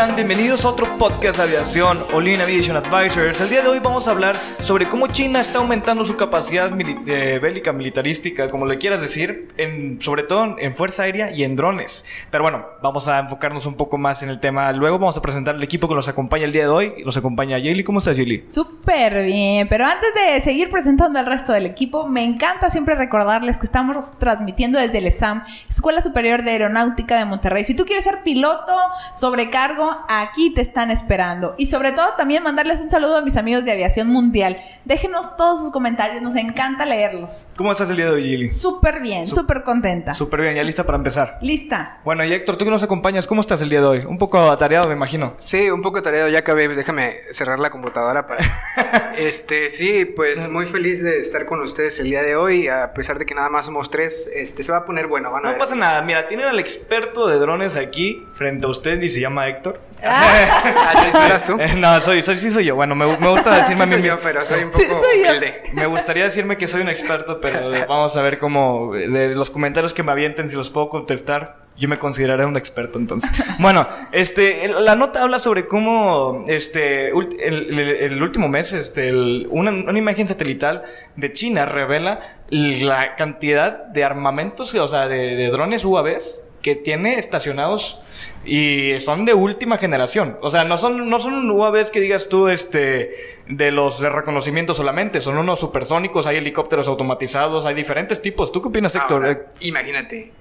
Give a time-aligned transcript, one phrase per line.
[0.00, 0.16] Están?
[0.16, 3.40] Bienvenidos a otro podcast de aviación, Olin Aviation Advisors.
[3.40, 6.70] El día de hoy vamos a hablar sobre cómo China está aumentando su capacidad
[7.06, 11.54] eh, bélica, militarística, como le quieras decir, en, sobre todo en fuerza aérea y en
[11.54, 12.06] drones.
[12.30, 14.72] Pero bueno, vamos a enfocarnos un poco más en el tema.
[14.72, 16.94] Luego vamos a presentar el equipo que nos acompaña el día de hoy.
[17.04, 17.84] Nos acompaña Yeli.
[17.84, 18.44] ¿Cómo estás, Yeli?
[18.48, 23.58] Súper bien, pero antes de seguir presentando al resto del equipo, me encanta siempre recordarles
[23.58, 27.64] que estamos transmitiendo desde el ESAM, Escuela Superior de Aeronáutica de Monterrey.
[27.64, 28.74] Si tú quieres ser piloto,
[29.14, 31.54] sobrecargo, aquí te están esperando.
[31.58, 34.56] Y sobre todo también mandarles un saludo a mis amigos de Aviación Mundial.
[34.84, 37.46] Déjenos todos sus comentarios, nos encanta leerlos.
[37.56, 38.50] ¿Cómo estás el día de hoy, Yeli?
[38.50, 40.14] Súper bien, súper contenta.
[40.14, 41.38] Súper bien, ya lista para empezar.
[41.40, 42.00] Lista.
[42.04, 43.98] Bueno, y Héctor, tú que nos acompañas, ¿cómo estás el día de hoy?
[44.04, 45.34] Un poco atareado, me imagino.
[45.38, 48.44] Sí, un poco atareado, ya acabé, déjame cerrar la computadora para...
[49.16, 53.18] este, sí, pues muy feliz de estar con ustedes el día de hoy, a pesar
[53.18, 55.58] de que nada más somos tres, este, se va a poner bueno, van a No
[55.58, 59.48] pasa nada, mira, tienen al experto de drones aquí frente a usted y se llama
[59.48, 59.69] Héctor.
[60.02, 61.26] Ah.
[61.26, 61.58] ¿Eras tú?
[61.76, 62.74] No, soy, soy, sí soy yo.
[62.74, 63.94] Bueno, me, me gusta decirme a mí.
[63.94, 65.62] soy yo, pero soy un poco humilde.
[65.72, 69.94] Me gustaría decirme que soy un experto, pero vamos a ver cómo de los comentarios
[69.94, 71.58] que me avienten si los puedo contestar.
[71.76, 73.30] Yo me consideraré un experto entonces.
[73.58, 79.14] bueno, este, la nota habla sobre cómo, este, el, el, último mes, este,
[79.48, 80.82] una, una, imagen satelital
[81.16, 82.20] de China revela
[82.50, 88.00] la cantidad de armamentos, o sea, de, de drones UAVs que tiene estacionados
[88.44, 90.38] y son de última generación.
[90.40, 94.74] O sea, no son, no son UAVs que digas tú, este, de los de reconocimiento
[94.74, 98.52] solamente, son unos supersónicos, hay helicópteros automatizados, hay diferentes tipos.
[98.52, 99.46] ¿Tú qué opinas, Héctor?
[99.60, 100.32] imagínate,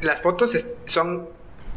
[0.00, 1.28] las fotos son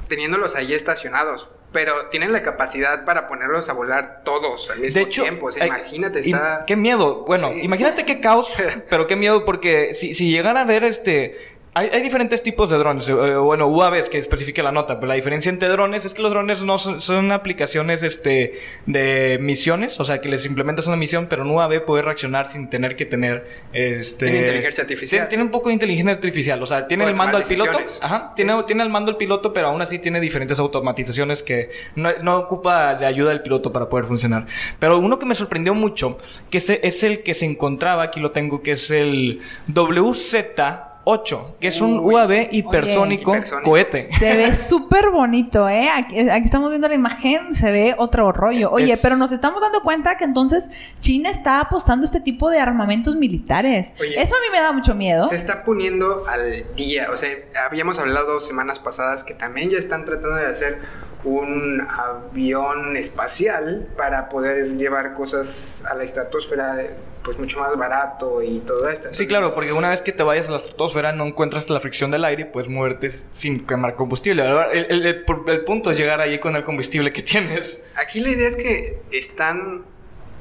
[0.07, 1.47] teniéndolos ahí estacionados.
[1.71, 5.45] Pero tienen la capacidad para ponerlos a volar todos al mismo tiempo.
[5.45, 6.63] O sea, imagínate, está...
[6.65, 7.25] Qué miedo.
[7.27, 8.55] Bueno, imagínate qué caos,
[8.89, 13.07] pero qué miedo, porque si, si llegara a ver este hay, diferentes tipos de drones,
[13.07, 16.31] eh, bueno, UAVs que especifica la nota, pero la diferencia entre drones es que los
[16.31, 21.43] drones no son, aplicaciones este, de misiones, o sea, que les implementas una misión, pero
[21.43, 23.45] un UAV puede reaccionar sin tener que tener...
[23.71, 25.27] Este, tiene inteligencia artificial.
[25.29, 28.63] Tiene, un poco de inteligencia artificial, o sea, tiene el mando al piloto, ajá, tiene,
[28.63, 32.95] tiene el mando al piloto, pero aún así tiene diferentes automatizaciones que no, no ocupa
[32.95, 34.47] de ayuda del piloto para poder funcionar.
[34.79, 36.17] Pero uno que me sorprendió mucho,
[36.49, 41.67] que es el que se encontraba, aquí lo tengo, que es el WZ 8, que
[41.67, 44.09] es un UAV hipersónico, cohete.
[44.19, 45.89] Se ve súper bonito, ¿eh?
[45.89, 48.69] Aquí, estamos viendo la imagen, se ve otro rollo.
[48.71, 53.15] Oye, pero nos estamos dando cuenta que entonces China está apostando este tipo de armamentos
[53.15, 53.93] militares.
[53.97, 55.29] Eso a mí me da mucho miedo.
[55.29, 57.09] Se está poniendo al día.
[57.11, 57.29] O sea,
[57.65, 60.79] habíamos hablado dos semanas pasadas que también ya están tratando de hacer
[61.23, 66.77] un avión espacial para poder llevar cosas a la estratosfera
[67.23, 69.09] pues mucho más barato y todo esto.
[69.11, 72.11] sí, claro, porque una vez que te vayas a la estratosfera no encuentras la fricción
[72.11, 74.43] del aire, pues muertes sin quemar combustible.
[74.71, 77.83] El, el, punto es llegar ahí con el combustible que tienes.
[77.95, 79.83] Aquí la idea es que están,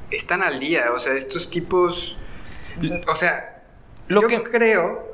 [0.09, 2.17] están al día, o sea, estos tipos,
[3.07, 3.61] o sea,
[4.07, 4.43] Lo yo que...
[4.43, 5.05] creo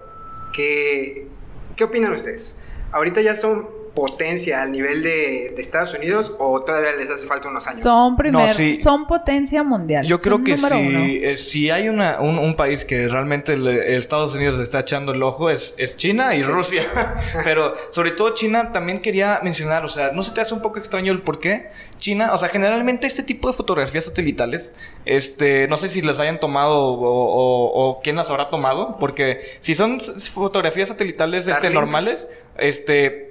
[0.54, 1.28] que,
[1.75, 2.56] ¿qué opinan ustedes?
[2.92, 7.65] Ahorita ya son potencia al nivel de, Estados Unidos o todavía les hace falta unos
[7.65, 7.81] años?
[7.81, 10.06] Son primero, son potencia mundial.
[10.06, 14.63] Yo creo que si, eh, si hay una, un, país que realmente Estados Unidos le
[14.63, 16.83] está echando el ojo es, es China y Rusia.
[17.44, 20.77] Pero sobre todo China también quería mencionar, o sea, ¿no se te hace un poco
[20.77, 21.69] extraño el por qué?
[21.97, 24.74] China, o sea, generalmente este tipo de fotografías satelitales,
[25.06, 29.74] este, no sé si las hayan tomado o, o, quién las habrá tomado, porque si
[29.74, 33.25] son fotografías satelitales este, normales, este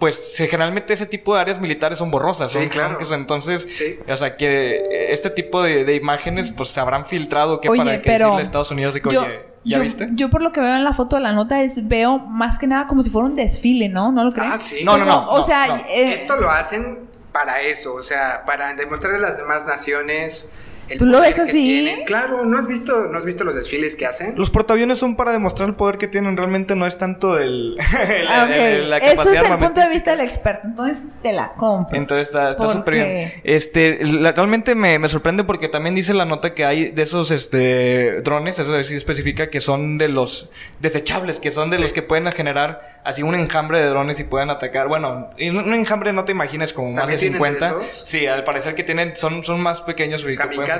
[0.00, 2.50] pues generalmente ese tipo de áreas militares son borrosas.
[2.50, 2.98] Son, claro.
[3.14, 3.68] entonces,
[4.08, 8.38] o sea, que este tipo de, imágenes pues se habrán filtrado que para que decirle
[8.38, 10.08] a Estados Unidos y que, oye, ¿Ya yo, viste?
[10.12, 12.66] Yo por lo que veo en la foto de la nota es veo más que
[12.66, 14.10] nada como si fuera un desfile, ¿no?
[14.10, 14.52] ¿No lo creen?
[14.52, 14.82] Ah, sí.
[14.82, 15.26] No, no, no.
[15.28, 15.76] o sea, no.
[15.76, 17.00] eh, Esto lo hacen
[17.30, 20.48] para eso, o sea, para demostrarle a las demás naciones.
[20.90, 21.52] El ¿Tú lo ves así?
[21.52, 22.04] tienen.
[22.04, 24.34] Claro, ¿no has visto, no has visto los desfiles que hacen?
[24.36, 26.36] Los portaaviones son para demostrar el poder que tienen.
[26.36, 27.76] Realmente no es tanto el.
[28.08, 28.50] el- ah, ok.
[28.54, 30.68] el- la Eso es capacidad el punto de vista del experto.
[30.68, 31.96] Entonces te la compro.
[31.96, 33.32] Entonces está está ¿Por súper bien.
[33.44, 37.30] Este, la- realmente me, me sorprende porque también dice la nota que hay de esos
[37.30, 40.50] este, drones, eso sí especifica que son de los
[40.80, 44.50] desechables, que son de los que pueden generar así un enjambre de drones y pueden
[44.50, 44.88] atacar.
[44.88, 47.84] Bueno, un enjambre no te imagines como más de ¿También tienen de 50.
[47.84, 48.08] esos?
[48.08, 50.79] Sí, al parecer que tienen, son, son más pequeños y que pueden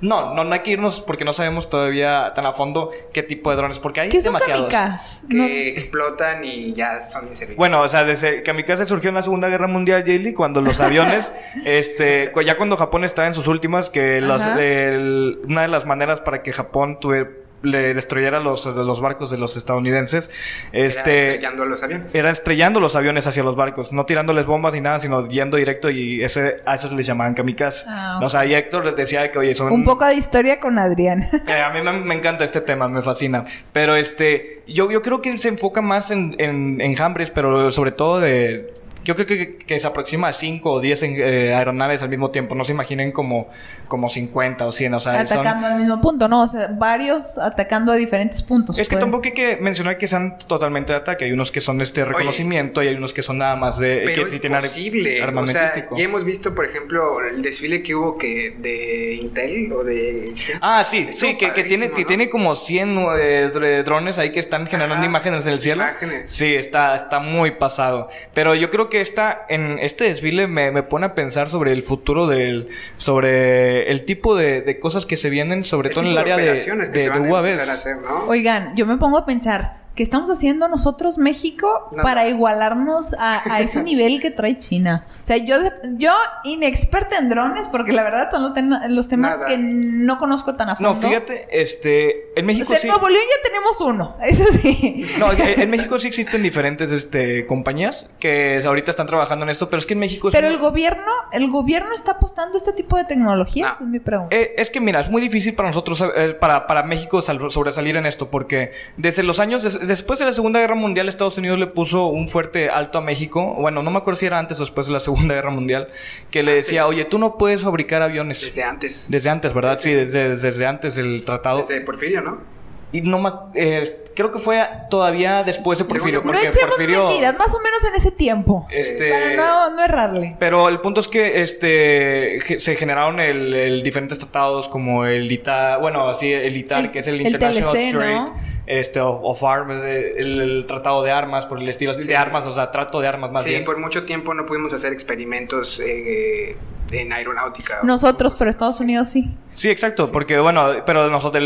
[0.00, 3.50] No, no, no hay que irnos porque no sabemos todavía tan a fondo qué tipo
[3.50, 4.62] de drones, porque hay ¿Qué son demasiados.
[4.72, 5.20] kamikazes?
[5.28, 7.56] Que No- explotan y ya son inservibles.
[7.58, 11.32] Bueno, o sea, desde Kamikaze surgió en la Segunda Guerra Mundial, Jaylee, cuando los aviones,
[11.64, 14.20] este, ya cuando Japón estaba en sus últimas, que
[14.58, 19.38] el- una de las maneras para que Japón tuve- le destruyera los, los barcos de
[19.38, 20.30] los estadounidenses,
[20.72, 22.14] Era este, estrellando a los aviones.
[22.14, 25.90] era estrellando los aviones hacia los barcos, no tirándoles bombas ni nada, sino yendo directo
[25.90, 27.84] y ese, a esos les llamaban kamikaze.
[27.88, 29.72] Ah, O sea, y Héctor les decía que, oye, son...
[29.72, 31.26] Un poco de historia con Adrián.
[31.48, 33.44] Eh, a mí me, me encanta este tema, me fascina.
[33.72, 38.20] Pero este, yo, yo creo que se enfoca más en, en enjambres, pero sobre todo
[38.20, 38.72] de.
[39.04, 42.30] Yo creo que, que se aproxima a 5 o 10 en- eh, aeronaves al mismo
[42.30, 42.54] tiempo.
[42.54, 43.48] No se imaginen como,
[43.88, 44.94] como 50 o 100.
[44.94, 46.42] O sea, son- atacando al mismo punto, ¿no?
[46.42, 48.78] O sea, varios atacando a diferentes puntos.
[48.78, 51.24] Es que tampoco hay que mencionar que sean totalmente de ataque.
[51.24, 54.02] Hay unos que son este reconocimiento y hay unos que son nada más de.
[54.04, 55.10] Pero que es sí tienen ar- posible.
[55.12, 55.96] O sea, armamentístico.
[55.96, 60.24] ya hemos visto, por ejemplo, el desfile que hubo que de Intel o de...
[60.60, 62.88] Ah, sí, Estuvo sí, que, que tiene, que tiene como 100
[63.18, 65.82] eh, dr- drones ahí que están generando Ajá, imágenes en el cielo.
[65.82, 66.30] imágenes.
[66.32, 68.08] Sí, está, está muy pasado.
[68.34, 71.82] Pero yo creo que esta, en este desfile me, me pone a pensar sobre el
[71.82, 72.68] futuro del,
[72.98, 76.52] sobre el tipo de, de cosas que se vienen, sobre todo en el área de,
[76.52, 78.26] de, de hacer, ¿no?
[78.26, 82.02] Oigan, yo me pongo a pensar, ¿qué estamos haciendo nosotros, México, Nada.
[82.02, 85.06] para igualarnos a, a ese nivel que trae China?
[85.22, 85.56] O sea, yo,
[85.96, 86.12] yo
[86.44, 89.46] inexperta en drones, porque la verdad son los, ten- los temas Nada.
[89.46, 90.94] que no conozco tan a fondo.
[90.94, 92.86] No, fíjate, este, en O México en sí.
[92.88, 95.06] Nuevo León ya tenemos uno, eso sí.
[95.18, 99.68] No, en en México sí existen diferentes este, compañías que ahorita están trabajando en esto,
[99.70, 102.56] pero es que en México es Pero una- el gobierno, el gobierno está apostando a
[102.56, 103.86] este tipo de tecnologías, No.
[103.86, 104.34] es mi pregunta.
[104.36, 107.96] Eh, es que mira, es muy difícil para nosotros, eh, para, para México sal- sobresalir
[107.96, 111.66] en esto, porque desde los años, después de la Segunda Guerra Mundial, Estados Unidos le
[111.66, 113.54] puso un fuerte alto a México.
[113.58, 115.88] Bueno, no me acuerdo si era antes o después de la Segunda Guerra Mundial,
[116.30, 118.40] que le decía, oye, tú no puedes fabricar aviones.
[118.40, 119.06] Desde antes.
[119.08, 119.78] Desde antes, ¿verdad?
[119.78, 121.64] Sí, desde, desde antes el tratado.
[121.68, 122.62] Desde Porfirio, ¿no?
[122.94, 123.82] Y no eh,
[124.14, 127.06] creo que fue todavía después de Porfirio, yo, no porque echemos Porfirio...
[127.06, 128.66] mentiras, más o menos en ese tiempo.
[128.70, 129.08] Este...
[129.10, 130.36] Para no, no errarle.
[130.38, 135.80] Pero el punto es que este se generaron el, el diferentes tratados como el ITAR,
[135.80, 138.51] bueno, así el ITAR, El- que es el el International TLC, ¿no?
[138.66, 142.08] Este, of, of Arms, eh, el, el tratado de armas por el estilo así, Sí.
[142.08, 143.64] de armas, o sea, trato de armas más sí, bien.
[143.64, 146.56] por mucho tiempo no pudimos hacer experimentos eh,
[146.92, 147.80] en aeronáutica.
[147.82, 149.34] Nosotros, pero Estados Unidos sí.
[149.54, 151.42] Sí, exacto, porque bueno, pero nosotros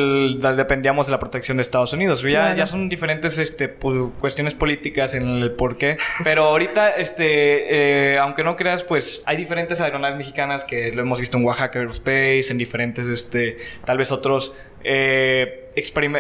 [0.57, 2.23] dependíamos de la protección de Estados Unidos.
[2.23, 2.57] Ya, Claro.
[2.57, 5.99] ya son diferentes este, pu- cuestiones políticas en el por qué.
[6.23, 11.19] Pero ahorita, este, eh, aunque no creas, pues hay diferentes aeronaves mexicanas que lo hemos
[11.19, 15.67] visto en Oaxaca Aerospace, en diferentes, este, tal vez otros eh,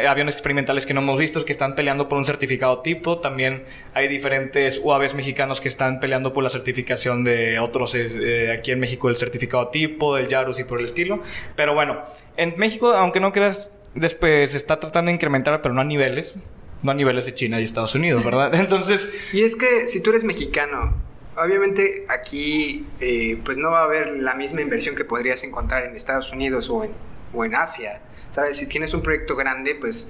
[0.08, 3.20] aviones experimentales que no hemos visto que están peleando por un certificado tipo.
[3.20, 8.72] También hay diferentes UAVs mexicanos que están peleando por la certificación de otros, eh, aquí
[8.72, 11.20] en México el certificado tipo, del Yarus y por el estilo.
[11.54, 12.02] Pero bueno,
[12.36, 16.38] en México, aunque no creas, después se está tratando de incrementar, pero no a niveles.
[16.82, 18.54] No a niveles de China y Estados Unidos, ¿verdad?
[18.60, 20.94] Entonces, Y es que si tú eres mexicano,
[21.36, 25.96] obviamente aquí eh, pues no va a haber la misma inversión que podrías encontrar en
[25.96, 26.90] Estados Unidos o en,
[27.32, 28.00] o en Asia.
[28.30, 28.56] ¿Sabes?
[28.56, 30.08] Si tienes un proyecto grande, pues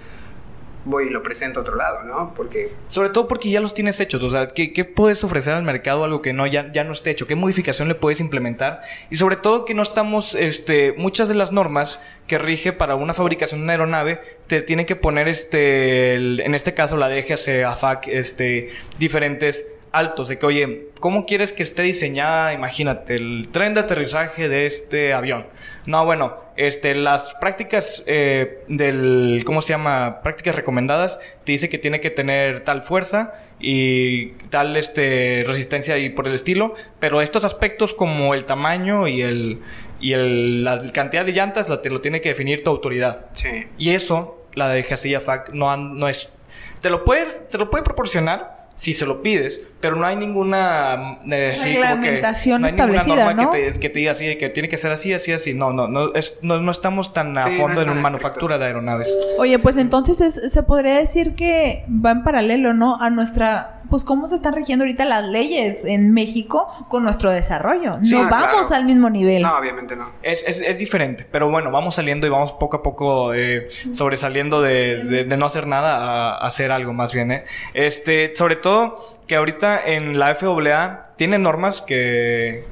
[0.86, 2.32] voy y lo presento a otro lado, ¿no?
[2.34, 4.22] Porque Sobre todo porque ya los tienes hechos.
[4.22, 7.10] O sea, ¿qué, qué puedes ofrecer al mercado algo que no, ya, ya no esté
[7.10, 7.26] hecho?
[7.26, 8.80] ¿Qué modificación le puedes implementar?
[9.10, 13.14] Y sobre todo que no estamos, este, muchas de las normas que rige para una
[13.14, 18.08] fabricación de una aeronave, te tiene que poner, este, en este caso la DGAC, AFAC,
[18.08, 22.52] este, diferentes altos de que, oye, ¿cómo quieres que esté diseñada?
[22.52, 25.46] Imagínate, el tren de aterrizaje de este avión.
[25.86, 30.20] No, bueno, este, las prácticas eh, del, ¿cómo se llama?
[30.22, 36.10] Prácticas recomendadas, te dice que tiene que tener tal fuerza y tal este, resistencia y
[36.10, 39.60] por el estilo, pero estos aspectos como el tamaño y, el,
[40.00, 43.26] y el- la cantidad de llantas la, te lo tiene que definir tu autoridad.
[43.32, 43.66] sí.
[43.78, 46.32] Y eso, la de Hasilla FAC, no, no es.
[46.80, 51.18] Te lo, puede, te lo puede proporcionar, si se lo pides, pero no hay ninguna
[51.26, 53.50] eh, reglamentación establecida, ¿no?
[53.50, 55.54] Que te, que te diga así, que tiene que ser así, así, así.
[55.54, 59.18] No, no, no, es, no, no estamos tan a fondo en manufactura de aeronaves.
[59.38, 63.00] Oye, pues entonces se podría decir que va en paralelo, ¿no?
[63.00, 67.98] A nuestra pues cómo se están rigiendo ahorita las leyes en México con nuestro desarrollo.
[68.00, 69.42] no vamos al mismo nivel.
[69.42, 70.10] No, obviamente no.
[70.22, 74.62] Es, es, es, diferente, pero bueno, vamos saliendo y vamos poco a poco eh, sobresaliendo
[74.62, 77.32] de, de, no hacer nada a, a, hacer algo más bien.
[77.32, 77.44] ¿eh?
[77.74, 82.64] Este, sobre todo que ahorita en la FAA tiene normas que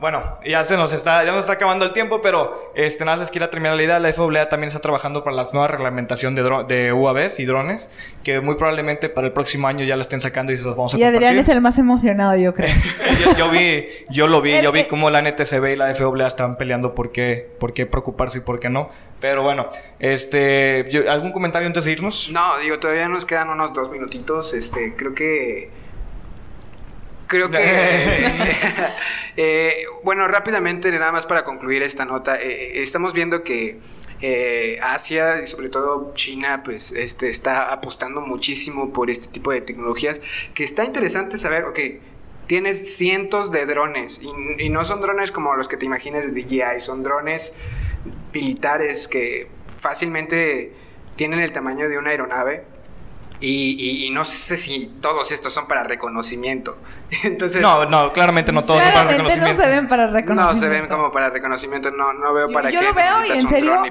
[0.00, 3.30] bueno, ya se nos está, ya nos está acabando el tiempo, pero este, nada les
[3.30, 4.00] quiero terminar la idea.
[4.00, 7.90] La FAA también está trabajando para la nueva reglamentación de, de UAVs y drones,
[8.24, 10.94] que muy probablemente para el próximo año ya la estén sacando y se los vamos
[10.94, 12.74] a Y Adrián es el más emocionado, yo creo.
[13.38, 16.94] yo, vi, yo lo vi, yo vi cómo la NTCB y la FAA estaban peleando
[16.94, 18.88] por qué, por qué preocuparse y por qué no.
[19.20, 22.30] Pero bueno, este, ¿algún comentario antes de irnos?
[22.32, 24.54] No, digo, todavía nos quedan unos dos minutitos.
[24.54, 25.79] Este, creo que
[27.30, 27.58] creo que...
[29.36, 33.78] eh, bueno, rápidamente, nada más para concluir esta nota, eh, eh, estamos viendo que
[34.20, 39.60] eh, Asia y sobre todo China, pues este, está apostando muchísimo por este tipo de
[39.60, 40.20] tecnologías,
[40.54, 41.78] que está interesante saber, ok,
[42.46, 46.32] tienes cientos de drones y, y no son drones como los que te imaginas de
[46.32, 47.54] DJI, son drones
[48.34, 49.48] militares que
[49.80, 50.72] fácilmente
[51.14, 52.64] tienen el tamaño de una aeronave
[53.40, 56.76] y, no sé si todos estos son para reconocimiento.
[57.24, 59.56] Entonces, no, no, claramente no todos son para reconocimiento.
[59.56, 60.66] no se ven para reconocimiento.
[60.66, 63.38] No se ven como para reconocimiento, no, no veo para yo, yo lo veo y
[63.38, 63.82] en serio,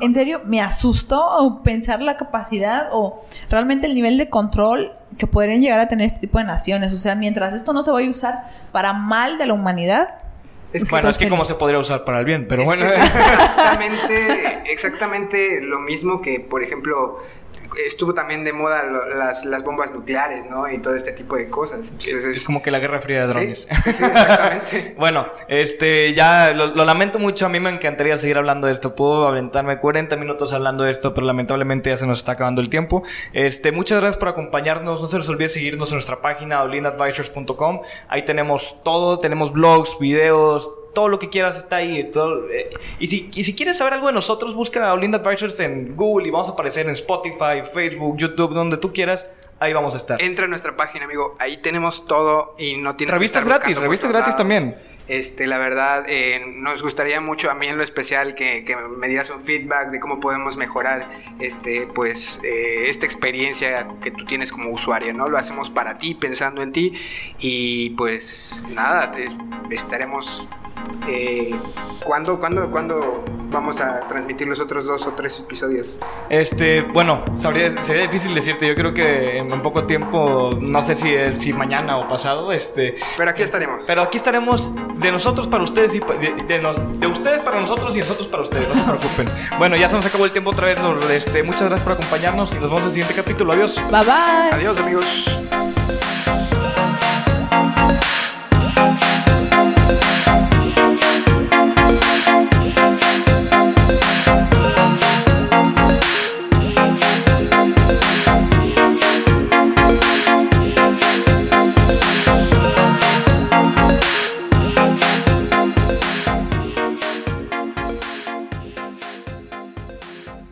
[0.00, 5.60] en serio me asustó pensar la capacidad o realmente el nivel de control que podrían
[5.60, 6.92] llegar a tener este tipo de naciones.
[6.92, 10.18] O sea, mientras esto no se vaya a usar para mal de la humanidad,
[10.72, 12.84] es bueno, es que como se podría usar para el bien, pero bueno.
[12.84, 17.18] exactamente, exactamente lo mismo que, por ejemplo,
[17.86, 20.70] estuvo también de moda las, las, bombas nucleares, ¿no?
[20.70, 21.92] Y todo este tipo de cosas.
[22.06, 23.68] es, como que la guerra fría de drones.
[23.70, 24.94] Sí, exactamente.
[24.98, 27.46] bueno, este, ya lo, lamento mucho.
[27.46, 28.94] A mí me encantaría seguir hablando de esto.
[28.94, 32.68] Puedo aventarme 40 minutos hablando de esto, pero lamentablemente ya se nos está acabando el
[32.68, 33.02] tiempo.
[33.32, 35.00] Este, muchas gracias por acompañarnos.
[35.00, 37.80] No se les olvide seguirnos en nuestra página olinadvisors.com.
[38.08, 39.18] Ahí tenemos todo.
[39.18, 42.08] Tenemos blogs, videos, todo lo que quieras está ahí.
[42.10, 45.60] Todo, eh, y, si, y si quieres saber algo de nosotros, busca a Olinda Advisors
[45.60, 49.28] en Google y vamos a aparecer en Spotify, Facebook, YouTube, donde tú quieras.
[49.60, 50.22] Ahí vamos a estar.
[50.22, 51.34] Entra a nuestra página, amigo.
[51.38, 54.76] Ahí tenemos todo y no tienes Revistas gratis, revistas gratis también.
[55.08, 58.62] Este, la verdad, eh, nos gustaría mucho, a mí en lo especial, que,
[58.98, 61.08] me dieras un feedback de cómo podemos mejorar
[61.40, 65.30] este, pues, eh, esta experiencia que tú tienes como usuario, ¿no?
[65.30, 66.92] Lo hacemos para ti, pensando en ti.
[67.38, 69.26] Y pues nada, te,
[69.70, 70.46] estaremos
[71.06, 71.54] eh,
[72.04, 75.88] ¿cuándo, cuándo, ¿Cuándo vamos a transmitir los otros dos o tres episodios?
[76.28, 77.70] Este, bueno, sería
[78.02, 78.66] difícil decirte.
[78.66, 82.96] Yo creo que en, poco tiempo, no sé si, si mañana o pasado, este.
[83.16, 83.80] Pero aquí estaremos.
[83.86, 88.28] Pero aquí estaremos de nosotros para ustedes y de, de, ustedes para nosotros y nosotros
[88.28, 88.68] para ustedes.
[88.68, 89.28] No se preocupen.
[89.58, 90.78] bueno, ya se nos acabó el tiempo otra vez.
[91.10, 93.52] Este, muchas gracias por acompañarnos y nos vemos en el siguiente capítulo.
[93.52, 93.76] Adiós.
[93.90, 94.52] Bye bye.
[94.52, 95.67] Adiós, amigos.